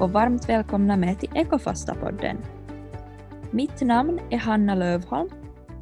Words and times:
Och 0.00 0.12
varmt 0.12 0.48
välkomna 0.48 0.96
med 0.96 1.18
till 1.20 1.28
Ekofasta-podden. 1.28 2.36
Mitt 3.50 3.80
namn 3.80 4.20
är 4.30 4.36
Hanna 4.36 4.74
Lövholm 4.74 5.28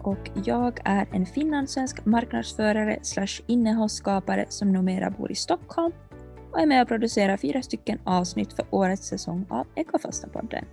och 0.03 0.31
jag 0.45 0.81
är 0.85 1.09
en 1.13 1.27
finlandssvensk 1.27 2.07
marknadsförare 2.07 2.99
slash 3.03 3.43
innehållsskapare 3.47 4.47
som 4.49 4.73
numera 4.73 5.11
bor 5.11 5.33
i 5.33 5.35
Stockholm 5.35 5.93
och 6.53 6.61
är 6.61 6.67
med 6.67 6.83
och 6.83 6.89
producerar 6.89 7.37
fyra 7.37 7.63
stycken 7.63 7.99
avsnitt 8.05 8.53
för 8.53 8.65
årets 8.71 9.09
säsong 9.09 9.47
av 9.49 9.67
Ekofasta-podden. 9.75 10.65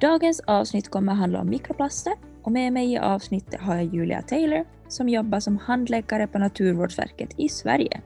Dagens 0.00 0.40
avsnitt 0.40 0.88
kommer 0.88 1.12
att 1.12 1.18
handla 1.18 1.40
om 1.40 1.48
mikroplaster 1.48 2.12
och 2.42 2.52
med 2.52 2.72
mig 2.72 2.92
i 2.92 2.98
avsnittet 2.98 3.60
har 3.60 3.74
jag 3.74 3.84
Julia 3.84 4.22
Taylor 4.22 4.64
som 4.88 5.08
jobbar 5.08 5.40
som 5.40 5.58
handläggare 5.58 6.26
på 6.26 6.38
Naturvårdsverket 6.38 7.34
i 7.36 7.48
Sverige. 7.48 8.00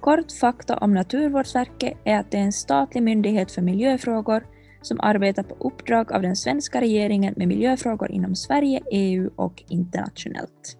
Kort 0.00 0.32
fakta 0.32 0.76
om 0.76 0.94
Naturvårdsverket 0.94 1.98
är 2.04 2.18
att 2.18 2.30
det 2.30 2.38
är 2.38 2.42
en 2.42 2.52
statlig 2.52 3.02
myndighet 3.02 3.52
för 3.52 3.62
miljöfrågor 3.62 4.46
som 4.82 5.00
arbetar 5.00 5.42
på 5.42 5.56
uppdrag 5.68 6.12
av 6.12 6.22
den 6.22 6.36
svenska 6.36 6.80
regeringen 6.80 7.34
med 7.36 7.48
miljöfrågor 7.48 8.10
inom 8.10 8.34
Sverige, 8.34 8.80
EU 8.90 9.30
och 9.36 9.62
internationellt. 9.68 10.76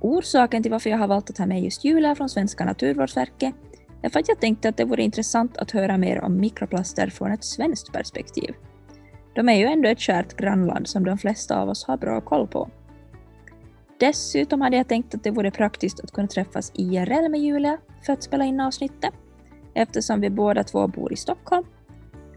Orsaken 0.00 0.62
till 0.62 0.72
varför 0.72 0.90
jag 0.90 0.98
har 0.98 1.08
valt 1.08 1.30
att 1.30 1.38
ha 1.38 1.46
med 1.46 1.62
just 1.62 1.84
Julia 1.84 2.14
från 2.14 2.28
Svenska 2.28 2.64
Naturvårdsverket 2.64 3.54
är 4.02 4.08
för 4.08 4.20
att 4.20 4.28
jag 4.28 4.40
tänkte 4.40 4.68
att 4.68 4.76
det 4.76 4.84
vore 4.84 5.02
intressant 5.02 5.56
att 5.56 5.70
höra 5.70 5.98
mer 5.98 6.20
om 6.20 6.40
mikroplaster 6.40 7.10
från 7.10 7.32
ett 7.32 7.44
svenskt 7.44 7.92
perspektiv. 7.92 8.54
De 9.34 9.48
är 9.48 9.56
ju 9.56 9.64
ändå 9.64 9.88
ett 9.88 9.98
kärt 9.98 10.36
grannland 10.36 10.88
som 10.88 11.04
de 11.04 11.18
flesta 11.18 11.60
av 11.60 11.68
oss 11.68 11.84
har 11.84 11.96
bra 11.96 12.20
koll 12.20 12.46
på. 12.46 12.70
Dessutom 14.00 14.60
hade 14.60 14.76
jag 14.76 14.88
tänkt 14.88 15.14
att 15.14 15.24
det 15.24 15.30
vore 15.30 15.50
praktiskt 15.50 16.00
att 16.00 16.12
kunna 16.12 16.28
träffas 16.28 16.72
IRL 16.74 17.28
med 17.28 17.40
Julia 17.40 17.78
för 18.06 18.12
att 18.12 18.22
spela 18.22 18.44
in 18.44 18.60
avsnittet, 18.60 19.14
eftersom 19.74 20.20
vi 20.20 20.30
båda 20.30 20.64
två 20.64 20.88
bor 20.88 21.12
i 21.12 21.16
Stockholm. 21.16 21.66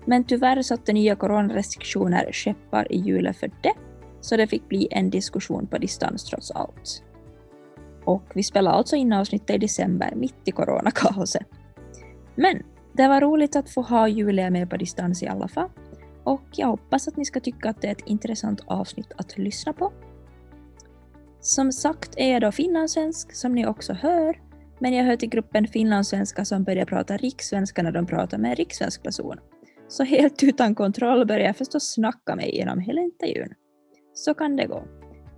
Men 0.05 0.23
tyvärr 0.23 0.61
satte 0.61 0.93
nya 0.93 1.15
coronarestriktioner 1.15 2.29
käppar 2.31 2.91
i 2.91 2.97
hjulet 2.97 3.37
för 3.37 3.51
det, 3.61 3.73
så 4.21 4.37
det 4.37 4.47
fick 4.47 4.67
bli 4.67 4.87
en 4.91 5.09
diskussion 5.09 5.67
på 5.67 5.77
distans 5.77 6.25
trots 6.25 6.51
allt. 6.51 7.03
Och 8.05 8.23
vi 8.35 8.43
spelade 8.43 8.75
alltså 8.75 8.95
in 8.95 9.13
avsnittet 9.13 9.55
i 9.55 9.57
december, 9.57 10.13
mitt 10.15 10.47
i 10.47 10.51
coronakaoset. 10.51 11.47
Men 12.35 12.63
det 12.93 13.07
var 13.07 13.21
roligt 13.21 13.55
att 13.55 13.69
få 13.69 13.81
ha 13.81 14.07
Julia 14.07 14.49
med 14.49 14.69
på 14.69 14.77
distans 14.77 15.23
i 15.23 15.27
alla 15.27 15.47
fall. 15.47 15.69
Och 16.23 16.43
jag 16.51 16.67
hoppas 16.67 17.07
att 17.07 17.17
ni 17.17 17.25
ska 17.25 17.39
tycka 17.39 17.69
att 17.69 17.81
det 17.81 17.87
är 17.87 17.91
ett 17.91 18.05
intressant 18.07 18.61
avsnitt 18.65 19.11
att 19.17 19.37
lyssna 19.37 19.73
på. 19.73 19.91
Som 21.45 21.71
sagt 21.71 22.13
är 22.17 22.31
jag 22.31 22.41
då 22.41 22.51
finlandssvensk, 22.51 23.35
som 23.35 23.55
ni 23.55 23.65
också 23.65 23.93
hör, 23.93 24.41
men 24.79 24.93
jag 24.93 25.05
hör 25.05 25.15
till 25.15 25.29
gruppen 25.29 25.67
finlandssvenskar 25.67 26.43
som 26.43 26.63
börjar 26.63 26.85
prata 26.85 27.17
rikssvenska 27.17 27.83
när 27.83 27.91
de 27.91 28.05
pratar 28.05 28.37
med 28.37 28.49
en 28.49 28.55
rikssvensk 28.55 29.03
person. 29.03 29.37
Så 29.87 30.03
helt 30.03 30.43
utan 30.43 30.75
kontroll 30.75 31.27
börjar 31.27 31.45
jag 31.45 31.57
förstås 31.57 31.93
snacka 31.93 32.35
mig 32.35 32.55
genom 32.55 32.79
hela 32.79 33.01
intervjun. 33.01 33.53
Så 34.13 34.33
kan 34.33 34.55
det 34.55 34.65
gå. 34.65 34.83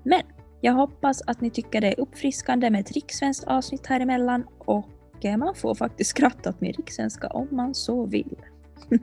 Men 0.03 0.21
jag 0.61 0.73
hoppas 0.73 1.21
att 1.27 1.41
ni 1.41 1.49
tycker 1.49 1.81
det 1.81 1.87
är 1.87 1.99
uppfriskande 1.99 2.69
med 2.69 2.81
ett 2.81 2.91
rikssvenskt 2.91 3.47
avsnitt 3.47 3.87
här 3.87 3.99
emellan 3.99 4.45
och 4.59 5.25
eh, 5.25 5.37
man 5.37 5.55
får 5.55 5.75
faktiskt 5.75 6.09
skratta 6.09 6.49
åt 6.49 6.61
min 6.61 6.73
rikssvenska 6.73 7.27
om 7.27 7.47
man 7.51 7.75
så 7.75 8.05
vill. 8.05 8.37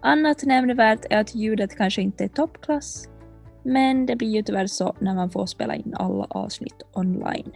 Annat 0.00 0.44
nämnvärt 0.44 1.04
är 1.10 1.20
att 1.20 1.34
ljudet 1.34 1.76
kanske 1.76 2.02
inte 2.02 2.24
är 2.24 2.28
toppklass, 2.28 3.08
men 3.62 4.06
det 4.06 4.16
blir 4.16 4.28
ju 4.28 4.42
tyvärr 4.42 4.66
så 4.66 4.94
när 4.98 5.14
man 5.14 5.30
får 5.30 5.46
spela 5.46 5.74
in 5.74 5.94
alla 5.98 6.26
avsnitt 6.30 6.82
online. 6.92 7.52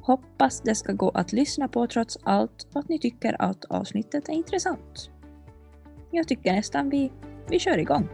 Hoppas 0.00 0.60
det 0.60 0.74
ska 0.74 0.92
gå 0.92 1.10
att 1.10 1.32
lyssna 1.32 1.68
på 1.68 1.86
trots 1.86 2.18
allt 2.22 2.66
och 2.72 2.80
att 2.80 2.88
ni 2.88 2.98
tycker 2.98 3.42
att 3.42 3.64
avsnittet 3.64 4.28
är 4.28 4.32
intressant. 4.32 5.10
Jag 6.10 6.28
tycker 6.28 6.52
nästan 6.52 6.90
vi, 6.90 7.12
vi 7.48 7.58
kör 7.58 7.78
igång. 7.78 8.08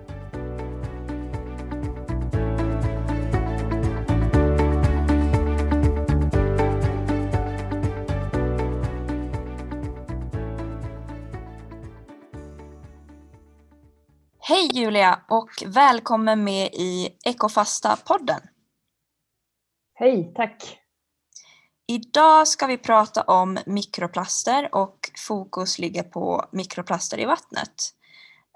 Hej 14.51 14.71
Julia 14.73 15.21
och 15.29 15.51
välkommen 15.67 16.45
med 16.45 16.67
i 16.73 17.09
Ekofasta-podden. 17.27 18.41
Hej, 19.95 20.33
tack. 20.37 20.79
Idag 21.89 22.49
ska 22.49 22.67
vi 22.67 22.79
prata 22.79 23.23
om 23.23 23.59
mikroplaster 23.67 24.75
och 24.75 24.97
fokus 25.27 25.79
ligger 25.79 26.03
på 26.03 26.49
mikroplaster 26.53 27.21
i 27.21 27.25
vattnet. 27.25 27.75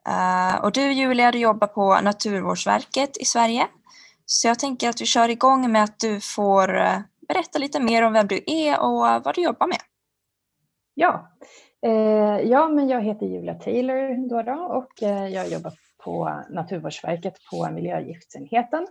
Uh, 0.09 0.65
och 0.65 0.73
du 0.73 0.93
Julia, 0.93 1.33
du 1.33 1.39
jobbar 1.39 1.67
på 1.67 2.01
Naturvårdsverket 2.01 3.17
i 3.17 3.25
Sverige. 3.25 3.67
Så 4.27 4.49
jag 4.49 4.59
tänker 4.59 4.89
att 4.89 5.01
vi 5.01 5.07
kör 5.07 5.29
igång 5.29 5.73
med 5.73 5.85
att 5.85 5.99
du 5.99 6.21
får 6.21 6.77
uh, 6.77 6.99
berätta 7.29 7.59
lite 7.59 7.81
mer 7.81 8.03
om 8.03 8.13
vem 8.13 8.27
du 8.27 8.45
är 8.47 8.81
och 8.81 9.25
vad 9.25 9.35
du 9.35 9.43
jobbar 9.43 9.67
med. 9.67 9.81
Ja, 10.95 11.37
eh, 11.41 11.47
Eh, 11.85 12.41
ja 12.41 12.69
men 12.69 12.89
jag 12.89 13.03
heter 13.03 13.27
Julia 13.27 13.55
Taylor 13.55 14.29
då, 14.29 14.43
då 14.43 14.53
och 14.53 15.03
eh, 15.03 15.29
jag 15.29 15.49
jobbar 15.49 15.73
på 16.05 16.43
Naturvårdsverket 16.51 17.35
på 17.51 17.71
miljögiftsenheten. 17.71 18.87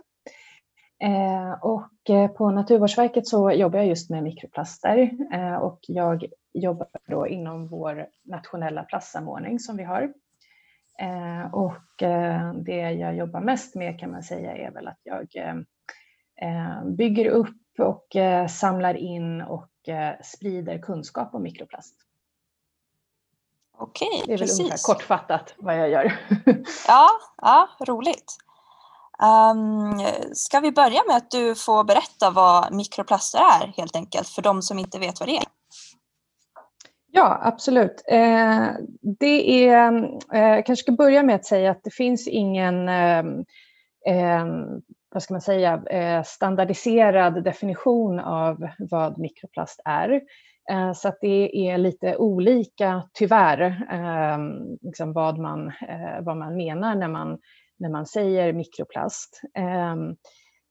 Eh, 1.02 1.52
och 1.64 2.10
eh, 2.10 2.30
på 2.30 2.50
Naturvårdsverket 2.50 3.26
så 3.26 3.50
jobbar 3.50 3.78
jag 3.78 3.88
just 3.88 4.10
med 4.10 4.22
mikroplaster 4.22 5.10
eh, 5.32 5.54
och 5.54 5.78
jag 5.88 6.24
jobbar 6.52 6.88
då 7.06 7.28
inom 7.28 7.68
vår 7.68 8.06
nationella 8.22 8.82
plastsamordning 8.82 9.58
som 9.58 9.76
vi 9.76 9.84
har. 9.84 10.02
Eh, 11.00 11.54
och 11.54 12.02
det 12.54 12.92
jag 12.92 13.16
jobbar 13.16 13.40
mest 13.40 13.74
med 13.74 14.00
kan 14.00 14.10
man 14.10 14.22
säga 14.22 14.56
är 14.56 14.70
väl 14.70 14.88
att 14.88 15.00
jag 15.02 15.28
bygger 16.96 17.26
upp 17.26 17.78
och 17.78 18.06
samlar 18.50 18.94
in 18.94 19.42
och 19.42 19.70
sprider 20.22 20.78
kunskap 20.78 21.34
om 21.34 21.42
mikroplast. 21.42 22.03
Okej, 23.78 24.22
Det 24.26 24.32
är 24.32 24.38
precis. 24.38 24.58
väl 24.58 24.64
ungefär 24.66 24.94
kortfattat 24.94 25.54
vad 25.58 25.78
jag 25.78 25.90
gör. 25.90 26.18
Ja, 26.88 27.08
ja 27.42 27.68
roligt. 27.80 28.36
Um, 29.22 30.06
ska 30.32 30.60
vi 30.60 30.72
börja 30.72 31.00
med 31.06 31.16
att 31.16 31.30
du 31.30 31.54
får 31.54 31.84
berätta 31.84 32.30
vad 32.30 32.74
mikroplaster 32.74 33.38
är 33.38 33.72
helt 33.76 33.96
enkelt 33.96 34.28
för 34.28 34.42
de 34.42 34.62
som 34.62 34.78
inte 34.78 34.98
vet 34.98 35.20
vad 35.20 35.28
det 35.28 35.36
är? 35.36 35.44
Ja, 37.10 37.40
absolut. 37.42 38.04
Eh, 38.08 38.66
det 39.20 39.66
är, 39.68 39.92
eh, 40.32 40.48
jag 40.48 40.66
kanske 40.66 40.82
ska 40.82 40.92
börja 40.92 41.22
med 41.22 41.34
att 41.34 41.44
säga 41.44 41.70
att 41.70 41.84
det 41.84 41.94
finns 41.94 42.28
ingen 42.28 42.88
eh, 42.88 44.44
vad 45.14 45.22
ska 45.22 45.34
man 45.34 45.40
säga, 45.40 45.82
eh, 45.90 46.22
standardiserad 46.22 47.44
definition 47.44 48.20
av 48.20 48.68
vad 48.78 49.18
mikroplast 49.18 49.80
är. 49.84 50.20
Eh, 50.70 50.92
så 50.92 51.08
att 51.08 51.18
det 51.20 51.68
är 51.68 51.78
lite 51.78 52.16
olika, 52.16 53.02
tyvärr, 53.12 53.60
eh, 53.90 54.38
liksom 54.80 55.12
vad, 55.12 55.38
man, 55.38 55.68
eh, 55.68 56.20
vad 56.20 56.36
man 56.36 56.56
menar 56.56 56.94
när 56.94 57.08
man, 57.08 57.38
när 57.78 57.88
man 57.88 58.06
säger 58.06 58.52
mikroplast. 58.52 59.40
Eh, 59.54 59.96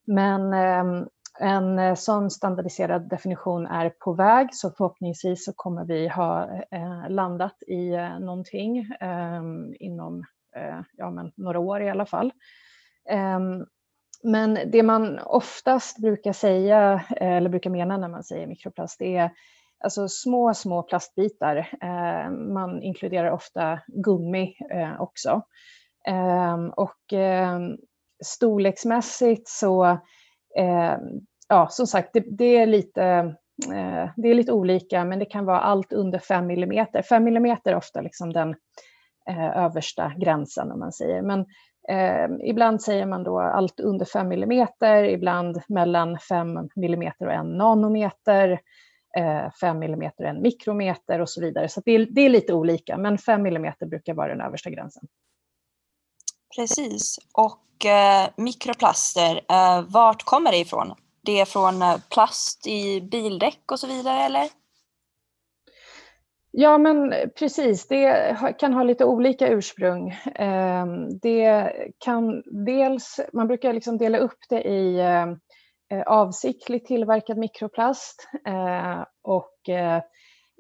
men 0.08 0.54
eh, 0.54 1.06
en 1.40 1.80
eh, 1.80 1.96
sån 1.96 2.30
standardiserad 2.30 3.10
definition 3.10 3.66
är 3.66 3.90
på 3.90 4.14
väg, 4.14 4.48
så 4.52 4.72
förhoppningsvis 4.72 5.46
så 5.46 5.54
kommer 5.56 5.86
vi 5.86 6.08
ha 6.08 6.50
landat 7.10 7.64
i 7.68 7.90
någonting 8.20 8.88
inom 9.80 10.24
ja, 10.98 11.12
men 11.12 11.32
några 11.36 11.60
år 11.60 11.82
i 11.82 11.90
alla 11.90 12.06
fall. 12.06 12.32
Men 14.24 14.60
det 14.72 14.84
man 14.84 15.20
oftast 15.20 15.98
brukar 15.98 16.34
säga, 16.34 17.04
eller 17.10 17.50
brukar 17.50 17.70
mena 17.70 17.98
när 17.98 18.10
man 18.10 18.24
säger 18.24 18.48
mikroplast, 18.48 19.00
det 19.00 19.16
är 19.16 19.32
alltså 19.84 20.08
små, 20.08 20.54
små 20.54 20.84
plastbitar. 20.84 21.58
Eh, 21.82 22.32
man 22.32 22.84
inkluderar 22.84 23.32
ofta 23.32 23.80
gummi 23.88 24.56
eh, 24.72 25.02
också. 25.02 25.42
Eh, 26.08 26.66
och 26.66 27.14
ehm, 27.14 27.78
storleksmässigt 28.26 29.48
så, 29.48 29.84
ehm, 30.58 31.02
ja 31.50 31.68
som 31.70 31.88
sagt, 31.88 32.10
det, 32.14 32.24
det 32.38 32.58
är 32.58 32.66
lite 32.66 33.04
eh, 33.74 34.10
det 34.16 34.30
är 34.30 34.34
lite 34.34 34.52
olika, 34.52 35.06
men 35.06 35.20
det 35.20 35.26
kan 35.26 35.46
vara 35.46 35.60
allt 35.60 35.94
under 35.94 36.20
5 36.20 36.50
mm. 36.50 36.86
5 37.10 37.28
mm 37.28 37.58
är 37.64 37.76
ofta 37.76 38.02
liksom 38.02 38.34
den 38.34 38.56
eh, 39.30 39.58
översta 39.58 40.14
gränsen 40.18 40.72
om 40.72 40.80
man 40.80 40.92
säger. 40.92 41.22
Men 41.22 41.46
Eh, 41.90 42.50
ibland 42.50 42.82
säger 42.82 43.06
man 43.06 43.24
då 43.24 43.40
allt 43.40 43.80
under 43.80 44.06
5 44.06 44.32
mm, 44.32 44.68
ibland 45.06 45.62
mellan 45.68 46.20
5 46.20 46.58
mm 46.76 47.12
och 47.20 47.34
1 47.34 47.46
nanometer. 47.46 48.60
5 49.62 49.84
eh, 49.84 49.90
mm 49.90 50.12
en 50.18 50.42
mikrometer 50.42 51.20
och 51.20 51.30
så 51.30 51.42
vidare. 51.42 51.70
Så 51.70 51.82
det 51.86 51.92
är, 51.92 52.08
det 52.10 52.22
är 52.22 52.30
lite 52.30 52.54
olika, 52.54 52.98
men 52.98 53.18
5 53.18 53.46
mm 53.46 53.74
brukar 53.86 54.14
vara 54.14 54.28
den 54.28 54.42
översta 54.42 54.70
gränsen. 54.70 55.04
Precis. 56.56 57.20
Och 57.34 57.86
eh, 57.86 58.30
mikroplaster, 58.38 59.42
eh, 59.50 59.82
vart 59.82 60.24
kommer 60.24 60.52
det 60.52 60.58
ifrån? 60.58 60.94
Det 61.26 61.40
är 61.40 61.46
från 61.46 61.82
eh, 61.82 61.96
plast 62.10 62.68
i 62.68 63.02
bildäck 63.02 63.72
och 63.72 63.80
så 63.80 63.88
vidare 63.88 64.20
eller? 64.20 64.50
Ja, 66.56 66.78
men 66.78 67.14
precis. 67.40 67.88
Det 67.88 68.38
kan 68.60 68.74
ha 68.74 68.84
lite 68.84 69.06
olika 69.06 69.48
ursprung. 69.48 70.10
Ehm, 70.36 71.20
det 71.20 71.72
kan 71.98 72.44
dels, 72.66 73.20
man 73.34 73.48
brukar 73.48 73.74
liksom 73.74 73.98
dela 73.98 74.18
upp 74.18 74.40
det 74.50 74.64
i 74.64 75.00
eh, 75.00 75.26
Eh, 75.94 76.02
avsiktligt 76.06 76.88
tillverkad 76.88 77.38
mikroplast 77.38 78.28
eh, 78.48 79.04
och 79.22 79.70
eh, 79.70 80.02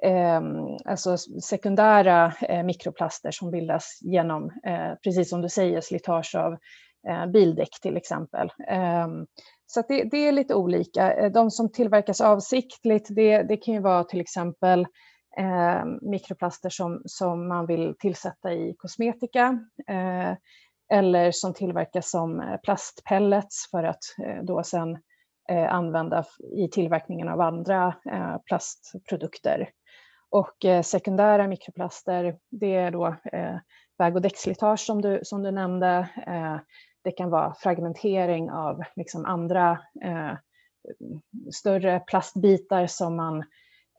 ehm, 0.03 0.77
alltså 0.85 1.18
sekundära 1.44 2.33
eh, 2.41 2.63
mikroplaster 2.63 3.31
som 3.31 3.51
bildas 3.51 4.00
genom, 4.01 4.51
eh, 4.65 4.94
precis 5.03 5.30
som 5.30 5.41
du 5.41 5.50
säger, 5.50 5.81
slitage 5.81 6.35
av 6.35 6.57
bildäck 7.33 7.80
till 7.81 7.97
exempel. 7.97 8.50
Ehm, 8.68 9.25
så 9.65 9.83
det, 9.88 10.03
det, 10.03 10.18
är 10.18 10.31
lite 10.31 10.56
olika. 10.56 11.30
De 11.30 11.51
som 11.51 11.71
tillverkas 11.71 12.21
avsiktligt, 12.21 13.07
det, 13.09 13.44
det 13.44 13.57
kan 13.57 13.74
ju 13.74 13.79
vara 13.79 14.03
till 14.03 14.21
exempel 14.21 14.79
eh, 15.38 15.86
mikroplaster 16.01 16.69
som, 16.69 17.01
som 17.06 17.47
man 17.47 17.65
vill 17.65 17.95
tillsätta 18.00 18.53
i 18.53 18.75
kosmetika 18.77 19.59
eh, 19.89 20.33
eller 20.94 21.31
som 21.31 21.53
tillverkas 21.53 22.12
som 22.12 22.57
plastpellets 22.63 23.68
för 23.71 23.83
att 23.83 24.03
eh, 24.25 24.44
då 24.44 24.63
sen 24.63 24.91
eh, 24.91 25.00
Eh, 25.49 25.73
använda 25.73 26.25
i 26.55 26.67
tillverkningen 26.67 27.29
av 27.29 27.41
andra 27.41 27.95
eh, 28.11 28.37
plastprodukter. 28.37 29.69
Och 30.29 30.65
eh, 30.65 30.81
sekundära 30.81 31.47
mikroplaster, 31.47 32.37
det 32.51 32.75
är 32.75 32.91
då 32.91 33.07
eh, 33.07 33.57
väg 33.97 34.15
och 34.15 34.21
däckslitage 34.21 34.79
som 34.79 35.01
du, 35.01 35.19
som 35.23 35.43
du 35.43 35.51
nämnde. 35.51 36.09
det 37.03 37.11
kan 37.11 37.29
vara 37.29 37.53
fragmentering 37.53 38.51
av 38.51 38.83
liksom 38.95 39.25
andra 39.25 39.79
större 41.53 41.99
plastbitar 41.99 42.87
som 42.87 43.15
man 43.15 43.43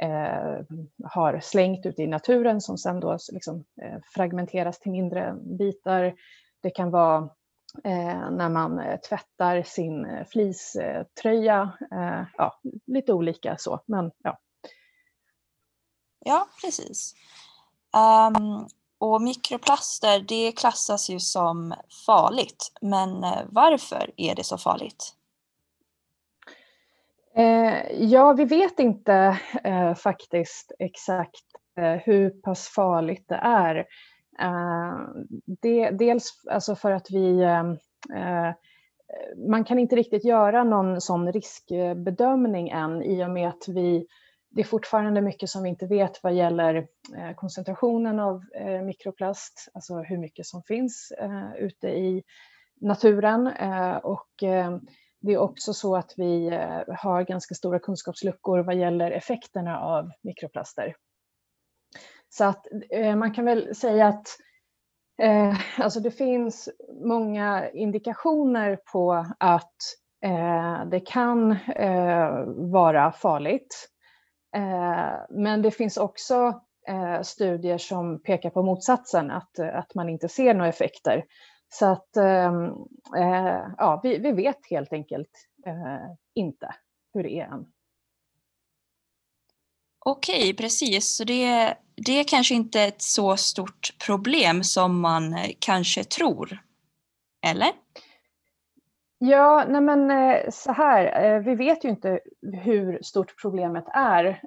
eh, 0.02 0.64
har 1.04 1.40
slängt 1.40 1.86
ute 1.86 2.02
i 2.02 2.06
naturen 2.06 2.60
som 2.60 2.78
sen 2.78 3.00
då 3.00 3.18
liksom, 3.32 3.64
eh, 3.82 3.98
fragmenteras 4.14 4.78
till 4.78 4.92
mindre 4.92 5.34
bitar. 5.58 6.14
Det 6.62 6.70
kan 6.70 6.90
vara 6.90 7.28
när 8.30 8.48
man 8.48 8.78
eh, 8.78 9.00
tvättar 9.00 9.62
sin 9.62 10.04
eh, 10.04 10.26
fleecetröja. 10.26 11.72
Eh, 11.92 12.22
ja, 12.36 12.60
lite 12.86 13.12
olika 13.12 13.56
så, 13.58 13.80
men 13.86 14.10
ja. 14.22 14.38
Ja, 16.24 16.48
precis. 16.62 17.14
Um, 18.36 18.68
och 18.98 19.22
mikroplaster, 19.22 20.20
det 20.20 20.52
klassas 20.52 21.10
ju 21.10 21.20
som 21.20 21.74
farligt. 22.06 22.72
Men 22.80 23.20
varför 23.48 24.10
är 24.16 24.34
det 24.34 24.44
så 24.44 24.58
farligt? 24.58 25.14
Eh, 27.36 28.02
ja, 28.02 28.32
vi 28.32 28.44
vet 28.44 28.78
inte 28.78 29.38
eh, 29.64 29.94
faktiskt 29.94 30.72
exakt 30.78 31.44
eh, 31.78 31.94
hur 31.94 32.30
pass 32.30 32.68
farligt 32.68 33.24
det 33.28 33.40
är. 33.42 33.86
Eh, 34.40 35.00
det, 35.62 35.90
dels 35.90 36.42
alltså 36.50 36.74
för 36.74 36.92
att 36.92 37.10
vi 37.10 37.42
ehm, 37.42 37.70
eh, 38.14 38.54
man 39.48 39.64
kan 39.64 39.78
inte 39.78 39.96
riktigt 39.96 40.24
göra 40.24 40.64
någon 40.64 41.00
sån 41.00 41.32
riskbedömning 41.32 42.68
än 42.68 43.02
i 43.02 43.24
och 43.24 43.30
med 43.30 43.48
att 43.48 43.68
vi, 43.68 44.06
det 44.50 44.60
är 44.60 44.64
fortfarande 44.64 45.20
mycket 45.20 45.50
som 45.50 45.62
vi 45.62 45.68
inte 45.68 45.86
vet 45.86 46.22
vad 46.22 46.34
gäller 46.34 46.74
eh, 47.16 47.34
koncentrationen 47.36 48.20
av 48.20 48.42
eh, 48.54 48.82
mikroplast, 48.82 49.68
alltså 49.74 49.94
hur 49.94 50.18
mycket 50.18 50.46
som 50.46 50.62
finns 50.62 51.12
ute 51.58 51.88
i 51.88 52.22
naturen. 52.80 53.46
Och 54.02 54.28
det 55.20 55.32
är 55.32 55.38
också 55.38 55.72
så 55.74 55.96
att 55.96 56.14
vi 56.16 56.50
har 56.98 57.22
ganska 57.22 57.54
stora 57.54 57.78
kunskapsluckor 57.78 58.58
vad 58.58 58.76
gäller 58.76 59.10
effekterna 59.10 59.80
av 59.80 60.10
mikroplaster. 60.22 60.94
Så 62.36 62.44
att 62.44 62.66
eh, 62.90 63.16
man 63.16 63.32
kan 63.32 63.44
väl 63.44 63.74
säga 63.74 64.06
att 64.06 64.28
eh, 65.22 65.56
alltså 65.78 66.00
det 66.00 66.10
finns 66.10 66.68
många 67.04 67.70
indikationer 67.70 68.78
på 68.92 69.26
att 69.38 69.76
eh, 70.24 70.84
det 70.90 71.00
kan 71.00 71.52
eh, 71.76 72.44
vara 72.72 73.12
farligt. 73.12 73.88
Eh, 74.56 75.12
men 75.30 75.62
det 75.62 75.70
finns 75.70 75.96
också 75.96 76.60
eh, 76.88 77.22
studier 77.22 77.78
som 77.78 78.22
pekar 78.22 78.50
på 78.50 78.62
motsatsen, 78.62 79.30
att, 79.30 79.58
att 79.58 79.94
man 79.94 80.08
inte 80.08 80.28
ser 80.28 80.54
några 80.54 80.68
effekter. 80.68 81.24
Så 81.68 81.86
att 81.86 82.16
ehm, 82.16 82.64
eh, 83.16 83.66
ja, 83.78 84.00
vi, 84.02 84.18
vi 84.18 84.32
vet 84.32 84.70
helt 84.70 84.92
enkelt 84.92 85.30
eh, 85.66 86.10
inte 86.34 86.74
hur 87.14 87.22
det 87.22 87.40
är 87.40 87.46
än. 87.46 87.66
Okej, 90.06 90.56
precis. 90.56 91.16
Så 91.16 91.24
det, 91.24 91.76
det 91.96 92.20
är 92.20 92.24
kanske 92.24 92.54
inte 92.54 92.80
ett 92.80 93.02
så 93.02 93.36
stort 93.36 93.94
problem 94.06 94.64
som 94.64 95.00
man 95.00 95.34
eh, 95.34 95.50
kanske 95.58 96.04
tror. 96.04 96.58
Eller? 97.46 97.70
Ja, 99.18 99.64
nej 99.68 99.80
men 99.80 100.10
eh, 100.10 100.50
så 100.50 100.72
här, 100.72 101.24
eh, 101.24 101.40
vi 101.40 101.54
vet 101.54 101.84
ju 101.84 101.88
inte 101.88 102.20
hur 102.62 103.02
stort 103.02 103.34
problemet 103.42 103.84
är. 103.88 104.40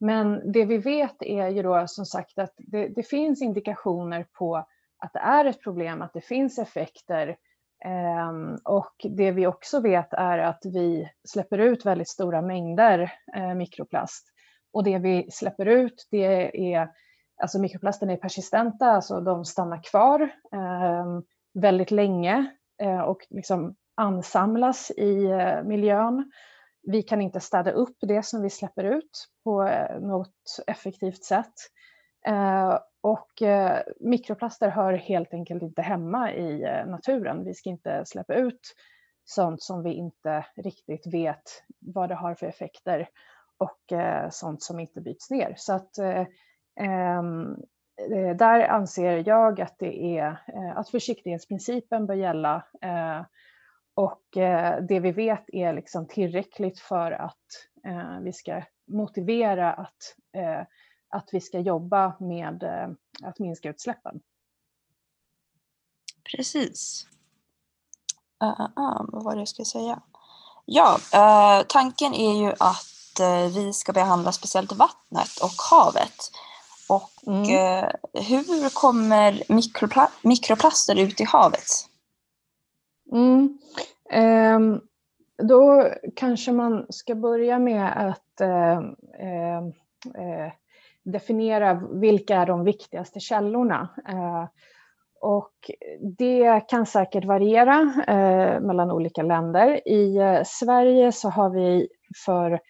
Men 0.00 0.52
det 0.52 0.64
vi 0.64 0.78
vet 0.78 1.22
är 1.22 1.48
ju 1.48 1.62
då 1.62 1.84
som 1.86 2.04
sagt 2.04 2.38
att 2.38 2.54
det, 2.56 2.88
det 2.88 3.02
finns 3.02 3.42
indikationer 3.42 4.26
på 4.32 4.56
att 4.98 5.12
det 5.12 5.18
är 5.18 5.44
ett 5.44 5.62
problem, 5.62 6.02
att 6.02 6.12
det 6.12 6.20
finns 6.20 6.58
effekter. 6.58 7.36
Ehm, 7.84 8.56
och 8.64 8.94
det 9.16 9.30
vi 9.30 9.46
också 9.46 9.80
vet 9.80 10.12
är 10.12 10.38
att 10.38 10.60
vi 10.64 11.10
släpper 11.24 11.58
ut 11.58 11.86
väldigt 11.86 12.08
stora 12.08 12.42
mängder 12.42 13.12
mikroplast. 13.56 14.32
Och 14.72 14.84
det 14.84 14.98
vi 14.98 15.30
släpper 15.30 15.66
ut, 15.66 16.08
det 16.10 16.74
är, 16.74 16.88
alltså 17.42 17.58
mikroplasterna 17.58 18.12
är 18.12 18.16
persistenta, 18.16 18.86
alltså 18.86 19.20
de 19.20 19.44
stannar 19.44 19.82
kvar 19.82 20.20
eh, 20.52 21.20
väldigt 21.54 21.90
länge 21.90 22.46
eh, 22.82 23.00
och 23.00 23.26
liksom 23.30 23.74
ansamlas 23.94 24.90
i 24.90 25.24
eh, 25.24 25.62
miljön. 25.62 26.30
Vi 26.82 27.02
kan 27.02 27.20
inte 27.20 27.40
städa 27.40 27.70
upp 27.70 27.96
det 28.00 28.22
som 28.22 28.42
vi 28.42 28.50
släpper 28.50 28.84
ut 28.84 29.28
på 29.44 29.62
eh, 29.62 30.00
något 30.00 30.34
effektivt 30.66 31.24
sätt. 31.24 31.54
Eh, 32.26 32.78
och 33.00 33.42
eh, 33.42 33.82
mikroplaster 34.00 34.68
hör 34.68 34.92
helt 34.92 35.34
enkelt 35.34 35.62
inte 35.62 35.82
hemma 35.82 36.32
i 36.32 36.62
eh, 36.62 36.86
naturen. 36.86 37.44
Vi 37.44 37.54
ska 37.54 37.70
inte 37.70 38.02
släppa 38.06 38.34
ut 38.34 38.60
sånt 39.24 39.62
som 39.62 39.82
vi 39.82 39.92
inte 39.92 40.46
riktigt 40.56 41.14
vet 41.14 41.42
vad 41.80 42.08
det 42.08 42.14
har 42.14 42.34
för 42.34 42.46
effekter 42.46 43.08
och 43.58 43.92
eh, 43.92 44.30
sånt 44.30 44.62
som 44.62 44.80
inte 44.80 45.00
byts 45.00 45.30
ner. 45.30 45.54
Så 45.56 45.72
att 45.72 45.98
eh, 45.98 46.26
ehm, 46.80 47.56
eh 48.10 48.36
där 48.36 48.68
anser 48.68 49.28
jag 49.28 49.60
att 49.60 49.78
det 49.78 50.18
är 50.18 50.42
eh, 50.46 50.78
att 50.78 50.88
försiktighetsprincipen 50.88 52.06
bör 52.06 52.14
gälla 52.14 52.64
eh, 52.82 53.24
och 53.94 54.22
det 54.88 55.00
vi 55.00 55.12
vet 55.12 55.44
är 55.48 55.72
liksom 55.72 56.06
tillräckligt 56.06 56.78
för 56.78 57.12
att 57.12 57.46
vi 58.22 58.32
ska 58.32 58.62
motivera 58.86 59.72
att 59.72 60.14
att 61.10 61.28
vi 61.32 61.40
ska 61.40 61.58
jobba 61.58 62.16
med 62.20 62.62
eh, 62.62 62.88
att 63.22 63.38
minska 63.38 63.70
utsläppen. 63.70 64.20
Precis. 66.36 67.06
Uh, 68.44 68.60
uh, 68.60 68.66
uh, 68.78 69.04
vad 69.08 69.24
var 69.24 69.34
det 69.34 69.40
jag 69.40 69.48
skulle 69.48 69.66
säga? 69.66 70.02
Ja, 70.64 70.98
uh, 71.14 71.66
tanken 71.68 72.14
är 72.14 72.42
ju 72.42 72.52
att 72.58 72.97
uh, 73.20 73.48
vi 73.54 73.72
ska 73.72 73.92
behandla 73.92 74.32
speciellt 74.32 74.72
vattnet 74.72 75.38
och 75.42 75.54
havet. 75.70 76.30
Och 76.88 77.10
mm. 77.26 77.42
uh, 77.42 77.90
hur 78.12 78.74
kommer 78.74 79.42
mikropla 79.48 80.10
mikroplaster 80.22 80.98
ut 80.98 81.20
i 81.20 81.24
havet? 81.24 81.68
Mm. 83.12 83.58
Um, 84.56 84.80
då 85.48 85.88
kanske 86.16 86.52
man 86.52 86.86
ska 86.88 87.14
börja 87.14 87.58
med 87.58 87.92
att 87.96 88.40
definiera 91.12 91.82
vilka 91.92 92.36
är 92.36 92.46
de 92.46 92.64
viktigaste 92.64 93.20
källorna. 93.20 93.88
Eh, 94.08 94.44
och 95.20 95.70
det 96.18 96.68
kan 96.68 96.86
säkert 96.86 97.24
variera 97.24 97.94
eh, 98.08 98.60
mellan 98.60 98.90
olika 98.90 99.22
länder. 99.22 99.88
I 99.88 100.16
eh, 100.16 100.42
Sverige 100.44 101.12
så 101.12 101.28
har 101.28 101.50
vi 101.50 101.88
för 102.26 102.60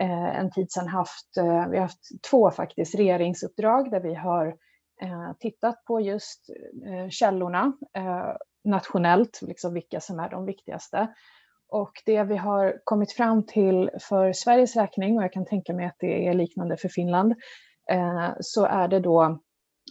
Eh, 0.00 0.38
en 0.38 0.50
tid 0.50 0.72
sedan 0.72 0.88
haft, 0.88 1.36
eh, 1.36 1.68
vi 1.68 1.76
har 1.76 1.82
haft 1.82 2.22
två 2.30 2.50
faktiskt 2.50 2.94
regeringsuppdrag 2.94 3.90
där 3.90 4.00
vi 4.00 4.14
har 4.14 4.46
eh, 5.02 5.32
tittat 5.38 5.84
på 5.84 6.00
just 6.00 6.50
källorna 7.10 7.72
nationellt, 8.64 9.40
liksom 9.42 9.74
vilka 9.74 10.00
som 10.00 10.20
är 10.20 10.30
de 10.30 10.46
viktigaste. 10.46 11.14
Och 11.68 11.92
det 12.06 12.22
vi 12.22 12.36
har 12.36 12.80
kommit 12.84 13.12
fram 13.12 13.46
till 13.46 13.90
för 14.08 14.32
Sveriges 14.32 14.76
räkning, 14.76 15.16
och 15.18 15.24
jag 15.24 15.32
kan 15.32 15.46
tänka 15.46 15.74
mig 15.74 15.86
att 15.86 15.96
det 15.98 16.28
är 16.28 16.34
liknande 16.34 16.76
för 16.76 16.88
Finland, 16.88 17.34
Eh, 17.90 18.30
så 18.40 18.64
är 18.64 18.88
det 18.88 19.00
då 19.00 19.38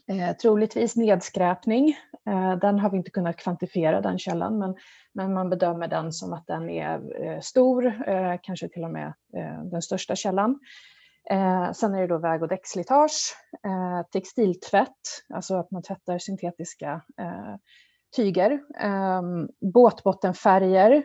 eh, 0.07 0.35
troligtvis 0.35 0.95
nedskräpning. 0.95 1.89
Eh, 2.29 2.55
den 2.55 2.79
har 2.79 2.89
vi 2.89 2.97
inte 2.97 3.11
kunnat 3.11 3.37
kvantifiera, 3.37 4.01
den 4.01 4.19
källan, 4.19 4.57
men, 4.57 4.75
men 5.13 5.33
man 5.33 5.49
bedömer 5.49 5.87
den 5.87 6.11
som 6.11 6.33
att 6.33 6.47
den 6.47 6.69
är 6.69 7.25
eh, 7.25 7.39
stor, 7.39 7.85
eh, 8.09 8.35
kanske 8.41 8.69
till 8.69 8.83
och 8.83 8.91
med 8.91 9.13
eh, 9.37 9.63
den 9.63 9.81
största 9.81 10.15
källan. 10.15 10.59
Eh, 11.29 11.71
sen 11.71 11.93
är 11.95 12.01
det 12.01 12.07
då 12.07 12.17
väg 12.17 12.41
och 12.41 12.47
däckslitage, 12.47 13.35
eh, 13.65 14.07
textiltvätt, 14.11 15.23
alltså 15.33 15.55
att 15.55 15.71
man 15.71 15.83
tvättar 15.83 16.19
syntetiska 16.19 17.01
eh, 17.19 17.55
tyger, 18.15 18.51
eh, 18.81 19.21
båtbottenfärger. 19.73 21.03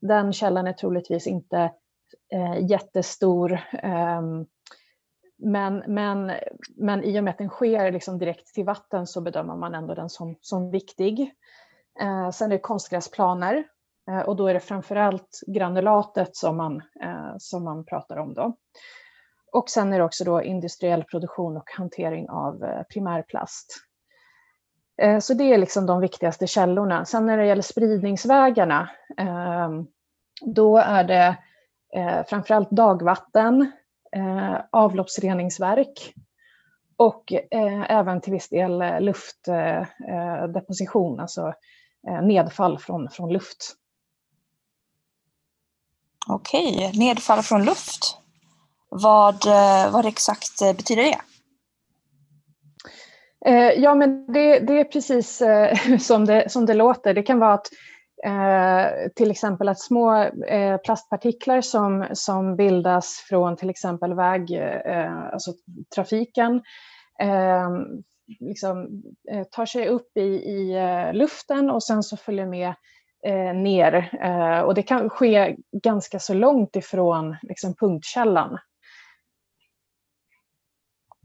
Den 0.00 0.32
källan 0.32 0.66
är 0.66 0.72
troligtvis 0.72 1.26
inte 1.26 1.72
eh, 2.32 2.70
jättestor, 2.70 3.52
eh, 3.72 4.22
men, 5.38 5.82
men, 5.86 6.32
men 6.76 7.04
i 7.04 7.20
och 7.20 7.24
med 7.24 7.30
att 7.30 7.38
den 7.38 7.48
sker 7.48 7.92
liksom 7.92 8.18
direkt 8.18 8.54
till 8.54 8.64
vatten 8.64 9.06
så 9.06 9.20
bedömer 9.20 9.56
man 9.56 9.74
ändå 9.74 9.94
den 9.94 10.08
som, 10.08 10.36
som 10.40 10.70
viktig. 10.70 11.32
Eh, 12.00 12.30
sen 12.30 12.52
är 12.52 12.56
det 12.56 12.58
konstgräsplaner 12.58 13.64
eh, 14.10 14.20
och 14.20 14.36
då 14.36 14.46
är 14.46 14.54
det 14.54 14.60
framförallt 14.60 15.40
granulatet 15.46 16.36
som 16.36 16.56
man, 16.56 16.82
eh, 17.02 17.34
som 17.38 17.64
man 17.64 17.84
pratar 17.84 18.16
om. 18.16 18.34
Då. 18.34 18.56
Och 19.52 19.70
sen 19.70 19.92
är 19.92 19.98
det 19.98 20.04
också 20.04 20.24
då 20.24 20.42
industriell 20.42 21.04
produktion 21.04 21.56
och 21.56 21.70
hantering 21.76 22.28
av 22.28 22.64
eh, 22.64 22.82
primärplast. 22.82 23.84
Eh, 25.02 25.18
så 25.18 25.34
det 25.34 25.44
är 25.44 25.58
liksom 25.58 25.86
de 25.86 26.00
viktigaste 26.00 26.46
källorna. 26.46 27.04
Sen 27.04 27.26
när 27.26 27.38
det 27.38 27.46
gäller 27.46 27.62
spridningsvägarna, 27.62 28.90
eh, 29.18 29.68
då 30.42 30.78
är 30.78 31.04
det 31.04 31.36
eh, 31.94 32.24
framförallt 32.26 32.70
dagvatten, 32.70 33.72
avloppsreningsverk 34.72 36.14
och 36.96 37.32
även 37.88 38.20
till 38.20 38.32
viss 38.32 38.48
del 38.48 39.04
luftdeposition, 39.04 41.20
alltså 41.20 41.54
nedfall 42.22 42.78
från, 42.78 43.10
från 43.10 43.32
luft. 43.32 43.74
Okej, 46.28 46.92
nedfall 46.94 47.42
från 47.42 47.64
luft. 47.64 48.18
Vad, 48.88 49.46
eh, 49.46 49.92
vad 49.92 50.06
exakt 50.06 50.62
eh, 50.62 50.72
betyder 50.72 51.02
det? 51.02 51.18
Eh, 53.46 53.82
ja, 53.82 53.94
men 53.94 54.32
det, 54.32 54.58
det 54.58 54.80
är 54.80 54.84
precis 54.84 55.42
som 56.06 56.24
det, 56.24 56.52
som 56.52 56.66
det 56.66 56.74
låter. 56.74 57.14
Det 57.14 57.22
kan 57.22 57.38
vara 57.38 57.54
att 57.54 57.68
Eh, 58.24 59.08
till 59.16 59.30
exempel 59.30 59.68
att 59.68 59.80
små 59.80 60.14
eh, 60.48 60.76
plastpartiklar 60.76 61.60
som, 61.60 62.06
som 62.12 62.56
bildas 62.56 63.24
från 63.28 63.56
till 63.56 63.70
exempel 63.70 64.14
väg, 64.14 64.50
eh, 64.84 65.18
alltså 65.32 65.52
trafiken, 65.94 66.62
liksom, 68.40 69.02
tar 69.50 69.66
sig 69.66 69.88
upp 69.88 70.16
i, 70.16 70.20
i 70.20 70.74
luften 71.12 71.70
och 71.70 71.82
sen 71.82 72.02
så 72.02 72.16
följer 72.16 72.46
med 72.46 72.74
ner. 73.54 74.10
och 74.64 74.74
det 74.74 74.82
kan 74.82 75.10
ske 75.10 75.56
ganska 75.82 76.18
så 76.18 76.34
långt 76.34 76.76
ifrån 76.76 77.36
liksom, 77.42 77.74
punktkällan. 77.74 78.58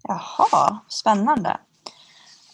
Jaha, 0.03 0.79
spännande. 0.87 1.57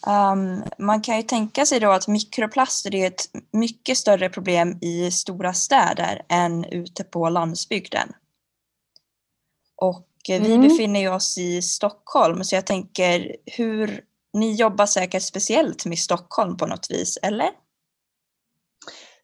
Um, 0.06 0.64
man 0.78 1.02
kan 1.02 1.16
ju 1.16 1.22
tänka 1.22 1.66
sig 1.66 1.80
då 1.80 1.90
att 1.90 2.08
mikroplaster 2.08 2.94
är 2.94 3.06
ett 3.06 3.22
mycket 3.52 3.96
större 3.96 4.28
problem 4.28 4.78
i 4.80 5.10
stora 5.10 5.52
städer 5.52 6.22
än 6.28 6.64
ute 6.64 7.04
på 7.04 7.28
landsbygden. 7.28 8.12
Och 9.76 10.06
mm. 10.28 10.42
vi 10.42 10.68
befinner 10.68 11.12
oss 11.12 11.38
i 11.38 11.62
Stockholm 11.62 12.44
så 12.44 12.54
jag 12.54 12.66
tänker 12.66 13.36
hur 13.46 14.04
ni 14.32 14.54
jobbar 14.54 14.86
säkert 14.86 15.22
speciellt 15.22 15.86
med 15.86 15.98
Stockholm 15.98 16.56
på 16.56 16.66
något 16.66 16.90
vis, 16.90 17.18
eller? 17.22 17.50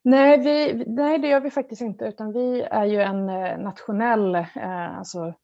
Nej, 0.02 0.38
vi, 0.38 0.84
nej, 0.86 1.18
det 1.18 1.28
gör 1.28 1.40
vi 1.40 1.50
faktiskt 1.50 1.82
inte, 1.82 2.04
utan 2.04 2.32
vi 2.32 2.60
är 2.60 2.84
ju 2.84 3.02
en 3.02 3.28
eh, 3.28 3.58
nationell, 3.58 4.34
eh, 4.34 4.98
alltså 4.98 5.18
eh, 5.26 5.34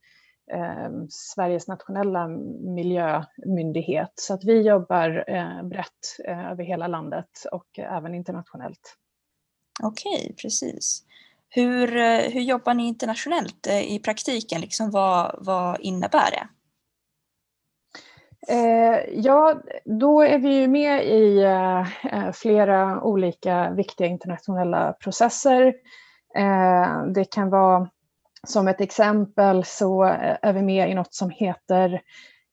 Sveriges 1.09 1.69
nationella 1.69 2.29
miljömyndighet. 2.75 4.13
Så 4.15 4.35
att 4.35 4.45
vi 4.45 4.61
jobbar 4.63 5.25
eh, 5.29 5.63
brett 5.63 6.19
eh, 6.29 6.51
över 6.51 6.65
hela 6.65 6.87
landet 6.87 7.47
och 7.53 7.79
även 7.79 8.15
internationellt. 8.15 8.97
Okej, 9.83 10.35
precis. 10.43 11.03
Hur, 11.49 11.97
eh, 11.97 12.19
hur 12.19 12.41
jobbar 12.41 12.75
ni 12.75 12.89
internationellt 12.89 13.67
i 13.67 13.99
praktiken? 13.99 14.61
Liksom 14.61 14.91
vad, 14.91 15.35
vad 15.39 15.81
innebär 15.81 16.31
det? 16.31 16.49
Ja, 19.13 19.61
då 19.85 20.23
är 20.23 20.39
vi 20.39 20.61
ju 20.61 20.69
med 20.69 21.07
i 21.07 21.47
flera 22.35 23.03
olika 23.03 23.71
viktiga 23.71 24.07
internationella 24.07 24.93
processer. 24.93 25.75
Det 27.15 27.25
kan 27.25 27.51
vara 27.51 27.91
som 28.47 28.69
ett 28.69 28.81
exempel 28.81 29.65
så 29.65 30.05
eh, 30.05 30.37
är 30.43 30.53
vi 30.53 30.63
med 30.63 30.91
i 30.91 30.95
något 30.95 31.15
som 31.15 31.31
heter 31.31 32.01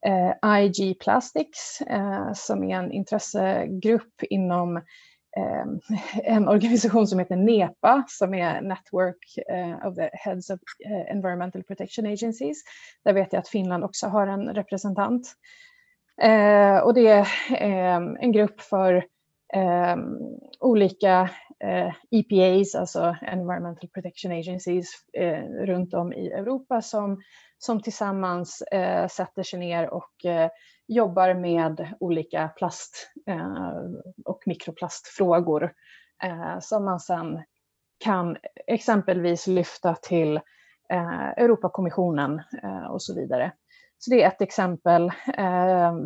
eh, 0.05 0.59
IG 0.59 0.99
Plastics 0.99 1.81
eh, 1.81 2.33
som 2.33 2.63
är 2.63 2.75
en 2.75 2.91
intressegrupp 2.91 4.23
inom 4.29 4.77
eh, 4.77 5.65
en 6.23 6.47
organisation 6.47 7.07
som 7.07 7.19
heter 7.19 7.35
NEPA 7.35 8.03
som 8.07 8.33
är 8.33 8.61
Network 8.61 9.37
eh, 9.49 9.87
of 9.87 9.95
the 9.95 10.09
Heads 10.13 10.49
of 10.49 10.59
eh, 10.85 11.15
Environmental 11.15 11.63
Protection 11.63 12.05
Agencies. 12.05 12.63
Där 13.05 13.13
vet 13.13 13.33
jag 13.33 13.39
att 13.39 13.49
Finland 13.49 13.83
också 13.83 14.07
har 14.07 14.27
en 14.27 14.49
representant. 14.49 15.33
Eh, 16.21 16.77
och 16.77 16.93
det 16.93 17.25
är 17.49 18.17
en 18.19 18.31
grupp 18.31 18.61
för 18.61 19.05
olika 20.59 21.29
Eh, 21.63 21.93
EPAs, 22.11 22.75
alltså 22.75 23.15
Environmental 23.21 23.89
Protection 23.89 24.31
Agencies, 24.31 24.91
eh, 25.13 25.43
runt 25.43 25.93
om 25.93 26.13
i 26.13 26.31
Europa 26.31 26.81
som, 26.81 27.21
som 27.57 27.81
tillsammans 27.81 28.61
eh, 28.61 29.07
sätter 29.07 29.43
sig 29.43 29.59
ner 29.59 29.89
och 29.89 30.25
eh, 30.25 30.49
jobbar 30.87 31.33
med 31.33 31.93
olika 31.99 32.47
plast 32.47 33.11
eh, 33.27 33.71
och 34.25 34.43
mikroplastfrågor 34.45 35.73
eh, 36.23 36.59
som 36.59 36.85
man 36.85 36.99
sedan 36.99 37.43
kan 38.03 38.37
exempelvis 38.67 39.47
lyfta 39.47 39.95
till 39.95 40.37
eh, 40.89 41.29
Europakommissionen 41.29 42.41
eh, 42.63 42.85
och 42.91 43.01
så 43.01 43.15
vidare. 43.15 43.51
Så 43.97 44.11
det 44.11 44.23
är 44.23 44.27
ett 44.27 44.41
exempel. 44.41 45.11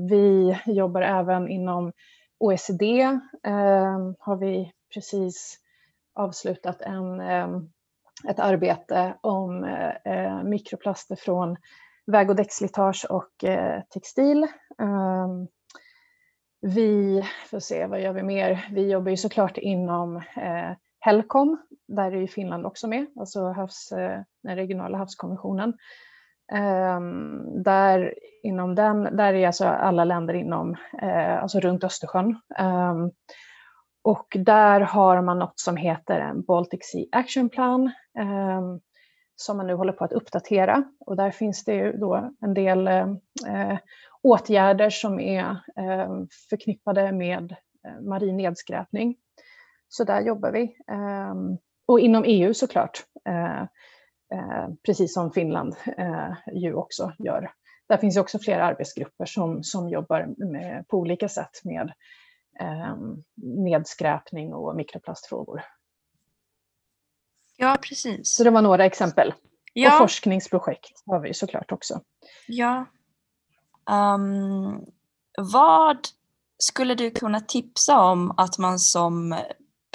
Vi 0.10 0.58
jobbar 0.66 1.02
även 1.02 1.48
inom 1.48 1.92
OECD, 2.40 3.04
har 4.20 4.40
vi 4.40 4.72
precis 4.94 5.60
avslutat 6.14 6.82
en, 6.82 7.20
eh, 7.20 7.48
ett 8.28 8.40
arbete 8.40 9.18
om 9.22 9.64
eh, 10.06 10.44
mikroplaster 10.44 11.16
från 11.16 11.58
väg 12.06 12.30
och 12.30 12.36
däckslitage 12.36 13.06
och 13.10 13.44
eh, 13.44 13.82
textil. 13.94 14.48
Ehm, 14.80 15.48
vi 16.62 17.24
får 17.50 17.60
se, 17.60 17.86
vad 17.88 18.02
gör 18.02 18.14
vi 18.14 18.24
mer? 18.24 18.68
Vi 18.72 18.92
jobbar 18.92 19.10
ju 19.12 19.18
såklart 19.18 19.58
inom 19.58 20.22
HELCOM, 21.00 21.58
där 21.88 22.12
är 22.12 22.18
ju 22.18 22.28
Finland 22.28 22.66
också 22.66 22.88
med, 22.88 23.06
alltså 23.20 23.52
havs, 23.52 23.90
den 24.44 24.56
regionala 24.56 24.98
havskonventionen. 24.98 25.74
Ehm, 26.54 27.64
där, 27.64 28.14
inom 28.44 28.76
den, 28.76 29.18
där 29.18 29.34
är 29.34 29.48
alltså 29.48 29.66
alla 29.66 30.04
länder 30.04 30.34
inom, 30.34 30.76
alltså 31.42 31.60
runt 31.60 31.84
Östersjön. 31.84 32.40
Ehm, 32.58 33.12
och 34.04 34.38
där 34.40 34.80
har 34.82 35.22
man 35.22 35.40
något 35.40 35.60
som 35.60 35.78
heter 35.78 36.20
en 36.20 36.42
Baltic 36.42 36.80
Sea 36.84 37.06
Action 37.12 37.50
Plan 37.50 37.92
eh, 38.20 38.62
som 39.36 39.58
man 39.58 39.68
nu 39.68 39.74
håller 39.74 39.94
på 39.94 40.04
att 40.04 40.14
uppdatera. 40.14 40.84
Och 41.00 41.16
där 41.16 41.32
finns 41.32 41.64
det 41.64 41.92
då 41.92 42.32
en 42.42 42.54
del 42.54 42.88
eh, 42.88 43.78
åtgärder 44.22 44.90
som 44.90 45.20
är 45.20 45.50
eh, 45.78 46.10
förknippade 46.50 47.12
med 47.12 47.56
eh, 47.88 48.02
marin 48.02 48.38
nedskräpning. 48.38 49.16
Så 49.90 50.04
där 50.04 50.22
jobbar 50.22 50.52
vi. 50.52 50.76
Ehm, 50.92 51.58
och 51.88 52.00
inom 52.00 52.24
EU 52.28 52.54
såklart, 52.54 53.04
eh, 53.30 53.62
eh, 54.34 54.68
precis 54.86 55.14
som 55.14 55.32
Finland 55.32 55.76
eh, 55.98 56.34
ju 56.54 56.74
också 56.74 57.12
gör. 57.20 57.52
Där 57.90 57.98
finns 57.98 58.18
också 58.18 58.40
flera 58.40 58.66
arbetsgrupper 58.66 59.26
som, 59.26 59.64
som 59.64 59.90
jobbar 59.90 60.34
med, 60.38 60.88
på 60.88 60.98
olika 60.98 61.30
sätt 61.30 61.62
med 61.64 61.92
nedskräpning 63.36 64.54
och 64.54 64.76
mikroplastfrågor. 64.76 65.62
Ja, 67.58 67.78
precis. 67.82 68.36
Så 68.36 68.44
det 68.44 68.50
var 68.50 68.62
några 68.62 68.86
exempel. 68.86 69.34
Ja. 69.74 69.94
Och 69.94 69.98
forskningsprojekt 69.98 71.04
har 71.06 71.20
vi 71.20 71.34
såklart 71.34 71.72
också. 71.72 72.02
Ja. 72.48 72.86
Um, 73.92 74.86
vad 75.38 75.98
skulle 76.58 76.96
du 76.96 77.12
kunna 77.12 77.40
tipsa 77.40 78.00
om 78.00 78.32
att 78.38 78.58
man 78.58 78.80
som 78.80 79.36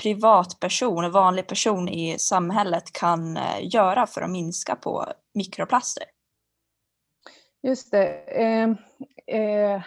privatperson, 0.03 1.11
vanlig 1.11 1.47
person 1.47 1.89
i 1.89 2.19
samhället 2.19 2.93
kan 2.93 3.37
eh, 3.37 3.75
göra 3.75 4.07
för 4.07 4.21
att 4.21 4.31
minska 4.31 4.77
på 4.77 5.13
mikroplaster? 5.35 6.05
Just 7.63 7.91
det. 7.91 8.09
Eh, 8.43 8.71
eh, 9.41 9.83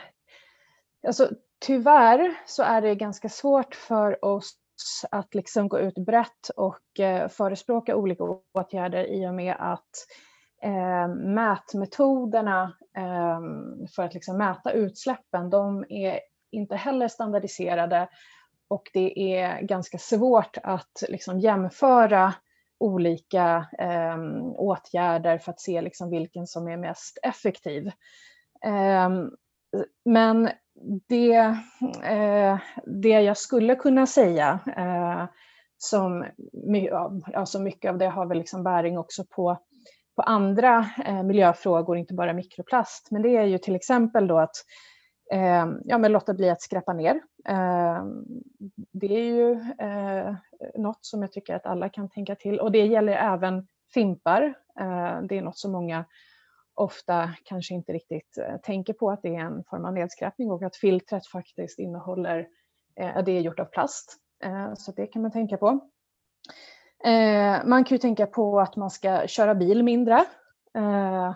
alltså, 1.07 1.29
tyvärr 1.61 2.35
så 2.45 2.63
är 2.63 2.81
det 2.81 2.95
ganska 2.95 3.29
svårt 3.29 3.75
för 3.75 4.25
oss 4.25 4.57
att 5.11 5.35
liksom 5.35 5.67
gå 5.67 5.79
ut 5.79 6.05
brett 6.05 6.49
och 6.55 6.99
eh, 6.99 7.27
förespråka 7.27 7.95
olika 7.95 8.23
åtgärder 8.53 9.03
i 9.03 9.27
och 9.27 9.33
med 9.33 9.55
att 9.59 10.07
eh, 10.63 11.07
mätmetoderna 11.07 12.75
eh, 12.97 13.39
för 13.95 14.03
att 14.03 14.13
liksom 14.13 14.37
mäta 14.37 14.71
utsläppen, 14.71 15.49
de 15.49 15.85
är 15.89 16.19
inte 16.51 16.75
heller 16.75 17.07
standardiserade 17.07 18.09
och 18.67 18.89
det 18.93 19.35
är 19.35 19.61
ganska 19.61 19.97
svårt 19.97 20.57
att 20.63 21.03
liksom 21.09 21.39
jämföra 21.39 22.33
olika 22.79 23.65
eh, 23.79 24.17
åtgärder 24.55 25.37
för 25.37 25.51
att 25.51 25.59
se 25.59 25.81
liksom 25.81 26.09
vilken 26.09 26.47
som 26.47 26.67
är 26.67 26.77
mest 26.77 27.19
effektiv. 27.23 27.87
Eh, 28.65 29.09
men 30.05 30.49
det, 31.07 31.35
eh, 32.03 32.59
det 32.85 33.21
jag 33.21 33.37
skulle 33.37 33.75
kunna 33.75 34.07
säga 34.07 34.59
eh, 34.77 35.25
som 35.77 36.25
alltså 37.33 37.59
mycket 37.59 37.91
av 37.91 37.97
det 37.97 38.07
har 38.07 38.25
väl 38.25 38.37
liksom 38.37 38.63
bäring 38.63 38.97
också 38.97 39.23
på, 39.29 39.57
på 40.15 40.21
andra 40.21 40.85
eh, 41.05 41.23
miljöfrågor, 41.23 41.97
inte 41.97 42.13
bara 42.13 42.33
mikroplast. 42.33 43.07
Men 43.11 43.21
det 43.21 43.37
är 43.37 43.45
ju 43.45 43.57
till 43.57 43.75
exempel 43.75 44.27
då 44.27 44.37
att 44.37 44.55
eh, 45.31 45.67
ja, 45.85 45.97
men 45.97 46.11
låta 46.11 46.33
bli 46.33 46.49
att 46.49 46.61
skräpa 46.61 46.93
ner. 46.93 47.21
Eh, 47.47 48.05
det 48.93 49.15
är 49.15 49.25
ju 49.25 49.51
eh, 49.79 50.35
något 50.75 51.05
som 51.05 51.21
jag 51.21 51.31
tycker 51.31 51.55
att 51.55 51.65
alla 51.65 51.89
kan 51.89 52.09
tänka 52.09 52.35
till 52.35 52.59
och 52.59 52.71
det 52.71 52.85
gäller 52.85 53.13
även 53.13 53.67
fimpar. 53.93 54.43
Eh, 54.79 55.21
det 55.29 55.37
är 55.37 55.41
något 55.41 55.57
som 55.57 55.71
många 55.71 56.05
ofta 56.75 57.29
kanske 57.43 57.73
inte 57.73 57.93
riktigt 57.93 58.37
eh, 58.37 58.57
tänker 58.57 58.93
på 58.93 59.11
att 59.11 59.21
det 59.21 59.35
är 59.35 59.39
en 59.39 59.63
form 59.69 59.85
av 59.85 59.93
nedskräpning 59.93 60.51
och 60.51 60.63
att 60.63 60.75
filtret 60.75 61.27
faktiskt 61.27 61.79
innehåller, 61.79 62.47
eh, 62.95 63.23
det 63.23 63.31
är 63.31 63.41
gjort 63.41 63.59
av 63.59 63.65
plast. 63.65 64.17
Eh, 64.43 64.73
så 64.73 64.91
det 64.91 65.07
kan 65.07 65.21
man 65.21 65.31
tänka 65.31 65.57
på. 65.57 65.89
Eh, 67.03 67.65
man 67.65 67.83
kan 67.83 67.95
ju 67.95 67.99
tänka 67.99 68.27
på 68.27 68.59
att 68.59 68.75
man 68.75 68.89
ska 68.89 69.27
köra 69.27 69.55
bil 69.55 69.83
mindre. 69.83 70.15
Eh, 70.75 71.35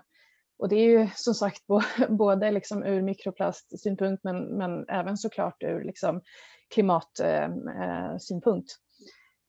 och 0.58 0.70
det 0.70 0.76
är 0.76 1.00
ju 1.00 1.10
som 1.16 1.34
sagt 1.34 1.62
både 2.10 2.52
liksom 2.52 2.84
ur 2.84 3.02
mikroplastsynpunkt 3.02 4.24
men, 4.24 4.58
men 4.58 4.90
även 4.90 5.18
såklart 5.18 5.64
ur 5.64 5.84
liksom 5.84 6.22
klimatsynpunkt. 6.74 8.72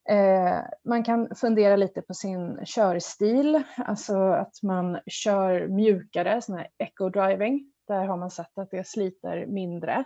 Eh, 0.09 0.61
man 0.85 1.03
kan 1.03 1.35
fundera 1.35 1.75
lite 1.75 2.01
på 2.01 2.13
sin 2.13 2.65
körstil, 2.65 3.63
alltså 3.77 4.17
att 4.17 4.63
man 4.63 4.99
kör 5.07 5.67
mjukare, 5.67 6.41
sån 6.41 6.57
här 6.57 6.67
eco-driving. 6.77 7.71
Där 7.87 8.05
har 8.05 8.17
man 8.17 8.31
sett 8.31 8.57
att 8.57 8.71
det 8.71 8.87
sliter 8.87 9.45
mindre. 9.45 10.03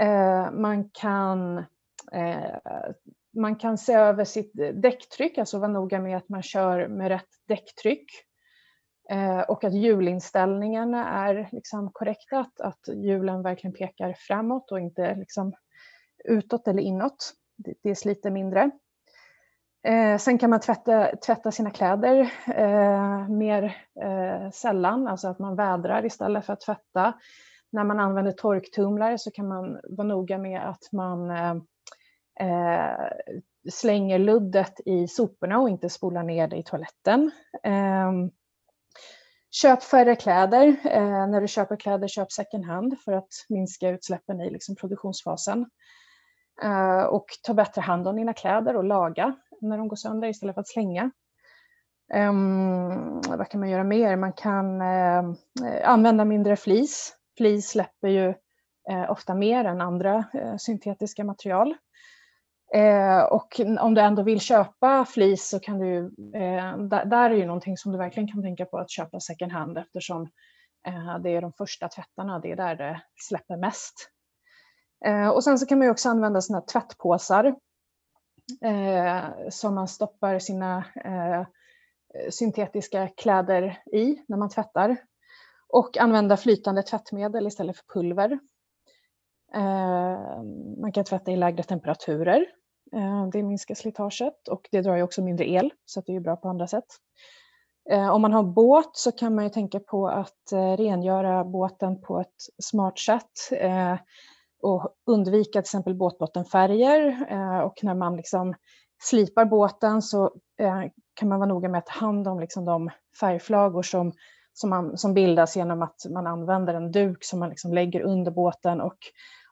Eh, 0.00 0.50
man, 0.50 0.90
kan, 0.90 1.58
eh, 2.12 2.56
man 3.36 3.56
kan 3.56 3.78
se 3.78 3.92
över 3.92 4.24
sitt 4.24 4.52
däcktryck, 4.74 5.38
alltså 5.38 5.58
vara 5.58 5.70
noga 5.72 6.00
med 6.00 6.16
att 6.16 6.28
man 6.28 6.42
kör 6.42 6.88
med 6.88 7.08
rätt 7.08 7.28
däcktryck. 7.48 8.06
Och 9.48 9.64
att 9.64 9.74
hjulinställningarna 9.74 11.08
är 11.08 11.48
liksom 11.52 11.90
korrekta, 11.92 12.38
att, 12.38 12.60
att 12.60 12.88
hjulen 12.88 13.42
verkligen 13.42 13.74
pekar 13.74 14.14
framåt 14.18 14.72
och 14.72 14.80
inte 14.80 15.14
liksom 15.14 15.52
utåt 16.24 16.68
eller 16.68 16.82
inåt 16.82 17.34
det 17.82 17.94
sliter 17.94 18.30
mindre. 18.30 18.70
Eh, 19.84 20.18
sen 20.18 20.38
kan 20.38 20.50
man 20.50 20.60
tvätta, 20.60 21.16
tvätta 21.16 21.52
sina 21.52 21.70
kläder 21.70 22.32
eh, 22.46 23.28
mer 23.28 23.76
eh, 24.02 24.50
sällan, 24.50 25.08
alltså 25.08 25.28
att 25.28 25.38
man 25.38 25.56
vädrar 25.56 26.06
istället 26.06 26.46
för 26.46 26.52
att 26.52 26.60
tvätta. 26.60 27.12
När 27.72 27.84
man 27.84 28.00
använder 28.00 28.32
torktumlare 28.32 29.18
så 29.18 29.30
kan 29.30 29.48
man 29.48 29.80
vara 29.88 30.08
noga 30.08 30.38
med 30.38 30.68
att 30.68 30.92
man 30.92 31.30
eh, 31.30 31.56
eh 32.40 33.10
slänger 33.70 34.18
luddet 34.18 34.80
i 34.86 35.08
soporna 35.08 35.58
och 35.58 35.68
inte 35.68 35.88
spolar 35.88 36.22
ner 36.22 36.48
det 36.48 36.56
i 36.56 36.62
toaletten. 36.62 37.30
Ehm, 37.62 38.30
köp 39.50 39.82
färre 39.82 40.16
kläder. 40.16 40.66
Eh, 40.84 41.26
när 41.26 41.40
du 41.40 41.48
köper 41.48 41.76
kläder, 41.76 42.08
köp 42.08 42.32
second 42.32 42.64
hand 42.64 43.00
för 43.04 43.12
att 43.12 43.28
minska 43.48 43.88
utsläppen 43.88 44.40
i 44.40 44.50
liksom, 44.50 44.76
produktionsfasen. 44.76 45.70
Eh, 46.62 47.02
och 47.02 47.26
ta 47.42 47.54
bättre 47.54 47.80
hand 47.80 48.08
om 48.08 48.16
dina 48.16 48.32
kläder 48.32 48.76
och 48.76 48.84
laga 48.84 49.36
när 49.60 49.78
de 49.78 49.88
går 49.88 49.96
sönder 49.96 50.28
istället 50.28 50.54
för 50.54 50.60
att 50.60 50.68
slänga. 50.68 51.10
Um, 52.14 53.20
vad 53.20 53.48
kan 53.48 53.60
man 53.60 53.70
göra 53.70 53.84
mer? 53.84 54.16
Man 54.16 54.32
kan 54.32 54.82
uh, 54.82 55.34
använda 55.84 56.24
mindre 56.24 56.56
flis. 56.56 57.16
Flis 57.36 57.70
släpper 57.70 58.08
ju 58.08 58.28
uh, 58.90 59.10
ofta 59.10 59.34
mer 59.34 59.64
än 59.64 59.80
andra 59.80 60.24
uh, 60.34 60.56
syntetiska 60.56 61.24
material. 61.24 61.76
och 63.30 63.60
om 63.80 63.94
du 63.94 64.00
ändå 64.00 64.22
vill 64.22 64.40
köpa 64.40 65.04
flis 65.04 65.48
så 65.48 65.60
kan 65.60 65.78
du, 65.78 66.10
där, 66.88 67.04
där, 67.04 67.30
är 67.30 67.34
ju 67.34 67.46
någonting 67.46 67.76
som 67.76 67.92
du 67.92 67.98
verkligen 67.98 68.28
kan 68.28 68.42
tänka 68.42 68.64
på 68.64 68.78
att 68.78 68.90
köpa 68.90 69.20
second 69.20 69.52
hand 69.52 69.78
eftersom 69.78 70.28
det 71.22 71.30
är 71.30 71.40
de 71.40 71.52
första 71.52 71.88
tvättarna, 71.88 72.38
det 72.38 72.52
är 72.52 72.56
där 72.56 72.76
det 72.76 73.02
släpper 73.28 73.56
mest 73.56 74.10
Eh, 75.04 75.28
och 75.28 75.44
sen 75.44 75.58
så 75.58 75.66
kan 75.66 75.78
man 75.78 75.86
ju 75.86 75.90
också 75.90 76.08
använda 76.08 76.40
sina 76.40 76.60
tvättpåsar 76.60 77.54
eh, 78.64 79.24
som 79.50 79.74
man 79.74 79.88
stoppar 79.88 80.38
sina 80.38 80.84
eh, 81.04 81.46
syntetiska 82.30 83.08
kläder 83.08 83.82
i 83.92 84.22
när 84.28 84.36
man 84.36 84.48
tvättar. 84.48 84.96
Och 85.68 85.98
använda 85.98 86.36
flytande 86.36 86.82
tvättmedel 86.82 87.46
istället 87.46 87.76
för 87.76 87.84
pulver. 87.94 88.38
Eh, 89.54 90.42
man 90.80 90.92
kan 90.92 91.04
tvätta 91.04 91.30
i 91.32 91.36
lägre 91.36 91.62
temperaturer. 91.62 92.46
Eh, 92.96 93.26
det 93.32 93.42
minskar 93.42 93.74
slitaget 93.74 94.48
och 94.48 94.68
det 94.70 94.80
drar 94.80 94.96
ju 94.96 95.02
också 95.02 95.22
mindre 95.22 95.50
el 95.50 95.72
så 95.84 96.00
det 96.00 96.16
är 96.16 96.20
bra 96.20 96.36
på 96.36 96.48
andra 96.48 96.66
sätt. 96.66 96.86
Eh, 97.90 98.08
om 98.08 98.22
man 98.22 98.32
har 98.32 98.42
båt 98.42 98.90
så 98.92 99.12
kan 99.12 99.34
man 99.34 99.44
ju 99.44 99.50
tänka 99.50 99.80
på 99.80 100.08
att 100.08 100.52
eh, 100.52 100.76
rengöra 100.76 101.44
båten 101.44 102.00
på 102.00 102.20
ett 102.20 102.36
smart 102.62 102.98
sätt 102.98 103.52
eh, 103.52 103.96
och 104.62 104.94
undvika 105.06 105.52
till 105.52 105.58
exempel 105.58 105.94
båtbottenfärger 105.94 107.26
eh, 107.30 107.58
och 107.58 107.74
när 107.82 107.94
man 107.94 108.16
liksom 108.16 108.54
slipar 109.02 109.44
båten 109.44 110.02
så 110.02 110.24
eh, 110.58 110.82
kan 111.14 111.28
man 111.28 111.38
vara 111.38 111.48
noga 111.48 111.68
med 111.68 111.78
att 111.78 111.86
ta 111.86 112.00
hand 112.00 112.28
om 112.28 112.40
liksom 112.40 112.64
de 112.64 112.90
färgflagor 113.20 113.82
som, 113.82 114.12
som, 114.52 114.70
man, 114.70 114.98
som 114.98 115.14
bildas 115.14 115.56
genom 115.56 115.82
att 115.82 116.06
man 116.10 116.26
använder 116.26 116.74
en 116.74 116.92
duk 116.92 117.24
som 117.24 117.38
man 117.38 117.48
liksom 117.48 117.72
lägger 117.72 118.00
under 118.00 118.30
båten 118.30 118.80
och, 118.80 118.98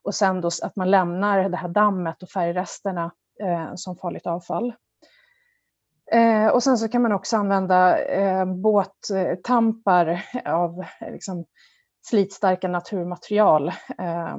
och 0.02 0.14
sen 0.14 0.40
då 0.40 0.50
att 0.62 0.76
man 0.76 0.90
lämnar 0.90 1.48
det 1.48 1.56
här 1.56 1.68
dammet 1.68 2.22
och 2.22 2.28
färgresterna 2.28 3.12
eh, 3.42 3.70
som 3.74 3.96
farligt 3.96 4.26
avfall. 4.26 4.72
Eh, 6.12 6.46
och 6.46 6.62
sen 6.62 6.78
så 6.78 6.88
kan 6.88 7.02
man 7.02 7.12
också 7.12 7.36
använda 7.36 7.98
eh, 7.98 8.44
båttampar 8.44 10.24
av 10.44 10.84
eh, 11.00 11.12
liksom, 11.12 11.44
slitstarka 12.00 12.68
naturmaterial 12.68 13.68
eh, 13.98 14.36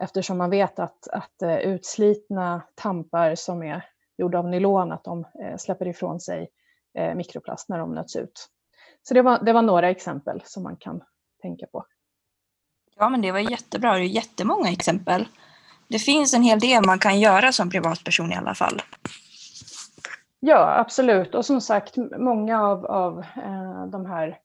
eftersom 0.00 0.38
man 0.38 0.50
vet 0.50 0.78
att, 0.78 1.08
att 1.08 1.42
eh, 1.42 1.56
utslitna 1.56 2.62
tampar 2.74 3.34
som 3.34 3.62
är 3.62 3.84
gjorda 4.18 4.38
av 4.38 4.48
nylon, 4.48 4.92
att 4.92 5.04
de 5.04 5.24
eh, 5.42 5.56
släpper 5.56 5.88
ifrån 5.88 6.20
sig 6.20 6.48
eh, 6.98 7.14
mikroplast 7.14 7.68
när 7.68 7.78
de 7.78 7.94
nöts 7.94 8.16
ut. 8.16 8.48
Så 9.02 9.14
det 9.14 9.22
var, 9.22 9.44
det 9.44 9.52
var 9.52 9.62
några 9.62 9.90
exempel 9.90 10.42
som 10.44 10.62
man 10.62 10.76
kan 10.76 11.02
tänka 11.42 11.66
på. 11.66 11.84
Ja, 12.96 13.08
men 13.08 13.22
det 13.22 13.32
var 13.32 13.38
jättebra. 13.38 13.94
Det 13.94 14.00
är 14.00 14.04
jättemånga 14.04 14.70
exempel. 14.70 15.28
Det 15.88 15.98
finns 15.98 16.34
en 16.34 16.42
hel 16.42 16.60
del 16.60 16.86
man 16.86 16.98
kan 16.98 17.20
göra 17.20 17.52
som 17.52 17.70
privatperson 17.70 18.32
i 18.32 18.36
alla 18.36 18.54
fall. 18.54 18.82
Ja, 20.40 20.78
absolut. 20.78 21.34
Och 21.34 21.46
som 21.46 21.60
sagt, 21.60 21.96
många 22.18 22.62
av, 22.62 22.86
av 22.86 23.24
de 23.92 24.06
här 24.06 24.38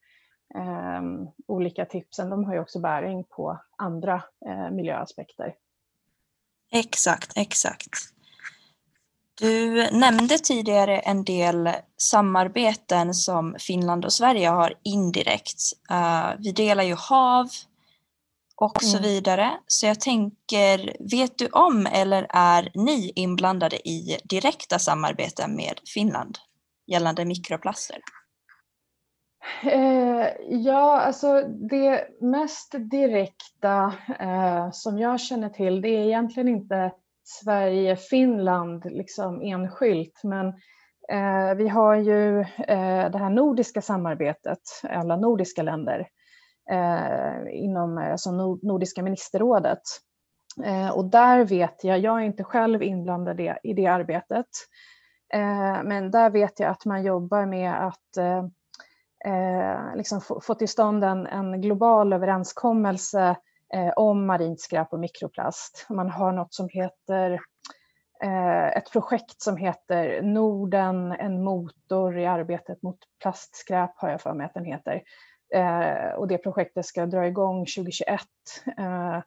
olika 1.48 1.86
tipsen, 1.86 2.30
de 2.30 2.44
har 2.44 2.54
ju 2.54 2.60
också 2.60 2.80
bäring 2.80 3.24
på 3.24 3.60
andra 3.78 4.24
eh, 4.46 4.70
miljöaspekter. 4.72 5.54
Exakt, 6.72 7.32
exakt. 7.36 8.14
Du 9.40 9.90
nämnde 9.92 10.38
tidigare 10.38 11.00
en 11.00 11.24
del 11.24 11.70
samarbeten 11.98 13.14
som 13.14 13.56
Finland 13.60 14.06
och 14.06 14.14
Sverige 14.14 14.50
har 14.50 14.74
indirekt. 14.84 15.62
Uh, 15.92 16.32
vi 16.40 16.52
delar 16.52 16.84
ju 16.84 16.96
hav 16.96 17.50
och 18.56 18.84
mm. 18.84 18.92
så 18.92 19.00
vidare. 19.00 19.58
Så 19.68 19.86
jag 19.86 20.00
tänker, 20.00 20.96
vet 21.00 21.38
du 21.38 21.48
om 21.48 21.88
eller 21.92 22.28
är 22.30 22.72
ni 22.74 23.12
inblandade 23.16 23.88
i 23.88 24.20
direkta 24.24 24.80
samarbeten 24.80 25.56
med 25.56 25.80
Finland 25.94 26.38
gällande 26.88 27.26
mikroplaster? 27.26 27.98
Eh, 29.64 30.28
ja, 30.50 31.02
alltså 31.02 31.42
det 31.42 32.08
mest 32.22 32.76
direkta 32.92 33.94
eh, 34.20 34.72
som 34.72 35.00
jag 35.00 35.20
känner 35.20 35.50
till, 35.50 35.82
det 35.82 35.90
är 35.90 36.06
egentligen 36.06 36.48
inte 36.48 36.92
Sverige-Finland 37.24 38.86
liksom 38.86 39.42
enskilt, 39.42 40.22
men 40.24 40.48
eh, 41.10 41.56
vi 41.56 41.68
har 41.68 41.96
ju 41.96 42.40
eh, 42.42 43.12
det 43.12 43.18
här 43.18 43.30
nordiska 43.30 43.82
samarbetet, 43.82 44.60
alla 44.84 45.16
nordiska 45.16 45.64
länder, 45.64 46.08
eh, 46.72 47.64
inom 47.64 47.98
alltså 47.98 48.32
Nordiska 48.62 49.04
ministerrådet. 49.04 49.82
Eh, 50.66 50.90
och 50.90 51.06
där 51.06 51.46
vet 51.46 51.84
jag, 51.84 52.00
jag 52.00 52.22
är 52.22 52.26
inte 52.26 52.44
själv 52.44 52.84
inblandad 52.84 53.40
i, 53.40 53.54
i 53.64 53.74
det 53.74 53.88
arbetet, 53.88 54.48
eh, 55.34 55.84
men 55.84 56.12
där 56.12 56.30
vet 56.30 56.60
jag 56.60 56.70
att 56.70 56.86
man 56.86 57.04
jobbar 57.04 57.46
med 57.46 57.88
att 57.88 58.18
eh, 58.18 58.46
eh, 59.26 59.96
liksom 59.96 60.22
få, 60.22 60.42
få 60.42 60.56
till 60.56 60.68
stånd 60.68 61.04
en, 61.04 61.28
en 61.28 61.62
global 61.62 62.14
överenskommelse 62.14 63.36
eh, 63.74 63.94
om 63.96 64.26
marint 64.26 64.62
skräp 64.62 64.94
och 64.94 65.00
mikroplast. 65.00 65.86
Man 65.90 66.10
har 66.10 66.32
något 66.32 66.54
som 66.54 66.70
heter 66.70 67.40
eh, 68.24 68.68
ett 68.68 68.92
projekt 68.92 69.42
som 69.42 69.58
heter 69.58 70.22
Norden, 70.22 71.12
en 71.12 71.44
motor 71.44 72.18
i 72.18 72.26
arbetet 72.26 72.82
mot 72.82 73.00
plastskräp 73.22 73.92
har 73.96 74.10
jag 74.10 74.22
för 74.22 74.34
mig 74.34 74.46
att 74.46 74.54
den 74.54 74.66
heter. 74.66 75.02
Eh, 75.56 76.14
och 76.16 76.28
det 76.28 76.38
projektet 76.38 76.86
ska 76.86 77.06
dra 77.06 77.28
igång 77.28 77.60
2021 77.60 78.22
eh, 78.78 79.22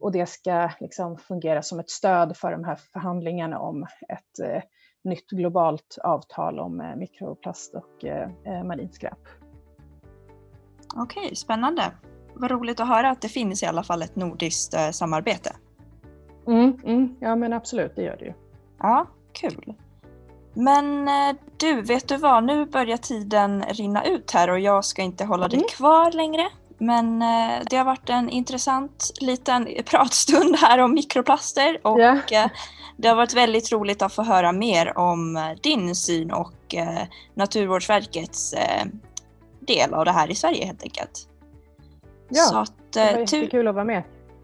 och 0.00 0.12
det 0.12 0.26
ska 0.26 0.70
liksom 0.80 1.18
fungera 1.18 1.62
som 1.62 1.80
ett 1.80 1.90
stöd 1.90 2.36
för 2.36 2.52
de 2.52 2.64
här 2.64 2.76
förhandlingarna 2.92 3.58
om 3.58 3.86
ett 4.08 4.64
nytt 5.04 5.30
globalt 5.30 5.98
avtal 6.04 6.58
om 6.58 6.80
eh, 6.80 6.96
mikroplast 6.96 7.74
och 7.74 8.04
eh, 8.04 8.30
eh, 8.44 8.64
marint 8.64 8.94
skräp. 8.94 9.18
Okej, 10.96 11.36
spännande. 11.36 11.82
Vad 12.34 12.50
roligt 12.50 12.80
att 12.80 12.88
höra 12.88 13.10
att 13.10 13.20
det 13.20 13.28
finns 13.28 13.62
i 13.62 13.66
alla 13.66 13.82
fall 13.82 14.02
ett 14.02 14.16
nordiskt 14.16 14.74
samarbete. 14.92 15.56
Mm, 16.46 16.78
mm, 16.84 17.16
ja 17.20 17.36
men 17.36 17.52
absolut, 17.52 17.92
det 17.96 18.02
gör 18.02 18.16
det 18.16 18.24
ju. 18.24 18.32
Ja, 18.78 19.06
kul. 19.32 19.74
Men 20.54 21.08
du, 21.56 21.82
vet 21.82 22.08
du 22.08 22.16
vad? 22.16 22.44
Nu 22.44 22.66
börjar 22.66 22.96
tiden 22.96 23.62
rinna 23.62 24.04
ut 24.04 24.30
här 24.30 24.50
och 24.50 24.60
jag 24.60 24.84
ska 24.84 25.02
inte 25.02 25.24
hålla 25.24 25.48
dig 25.48 25.58
Mm. 25.58 25.68
kvar 25.68 26.12
längre. 26.12 26.48
Men 26.78 27.18
det 27.70 27.76
har 27.76 27.84
varit 27.84 28.10
en 28.10 28.30
intressant 28.30 29.10
liten 29.20 29.68
pratstund 29.86 30.56
här 30.56 30.78
om 30.78 30.94
mikroplaster 30.94 31.78
och 31.82 32.00
Ja. 32.00 32.18
Det 33.00 33.08
har 33.08 33.16
varit 33.16 33.34
väldigt 33.34 33.72
roligt 33.72 34.02
att 34.02 34.12
få 34.12 34.22
höra 34.22 34.52
mer 34.52 34.98
om 34.98 35.36
eh, 35.36 35.50
din 35.62 35.94
syn 35.94 36.32
och 36.32 36.74
eh, 36.74 37.02
Naturvårdsverkets 37.34 38.52
eh, 38.52 38.86
del 39.60 39.94
av 39.94 40.04
det 40.04 40.12
här 40.12 40.30
i 40.30 40.34
Sverige 40.34 40.66
helt 40.66 40.82
enkelt. 40.82 41.28
Ja, 42.28 42.42
Så 42.42 42.58
att, 42.58 42.72
Det 42.92 43.12
var 43.12 43.20
jättekul 43.20 43.68
att 43.68 43.74
vara 43.74 43.84
med. 43.84 44.02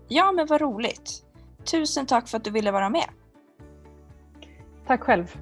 ja 0.09 0.33
men 0.33 0.47
vad 0.47 0.61
roligt. 0.61 1.23
Tusen 1.64 2.07
tack 2.07 2.29
för 2.29 2.37
att 2.37 2.45
du 2.45 2.51
ville 2.51 2.71
vara 2.71 2.88
med. 2.88 3.09
Tack 4.87 5.01
själv. 5.03 5.37